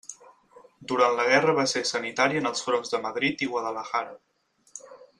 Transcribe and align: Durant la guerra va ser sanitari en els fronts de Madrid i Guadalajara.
Durant 0.91 1.13
la 1.19 1.25
guerra 1.31 1.55
va 1.59 1.65
ser 1.73 1.83
sanitari 1.91 2.41
en 2.41 2.51
els 2.53 2.65
fronts 2.69 2.95
de 2.95 3.03
Madrid 3.07 3.45
i 3.47 3.51
Guadalajara. 3.55 4.21